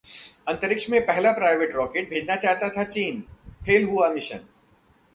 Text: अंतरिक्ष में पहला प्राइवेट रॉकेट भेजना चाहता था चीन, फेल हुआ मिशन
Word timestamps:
अंतरिक्ष 0.47 0.89
में 0.89 0.99
पहला 1.05 1.31
प्राइवेट 1.31 1.75
रॉकेट 1.75 2.09
भेजना 2.09 2.35
चाहता 2.35 2.69
था 2.69 2.83
चीन, 2.83 3.21
फेल 3.65 3.83
हुआ 3.83 4.09
मिशन 4.09 4.39